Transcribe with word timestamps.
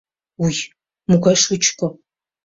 Уй, 0.43 0.55
могай 1.09 1.35
шучко! 1.43 1.87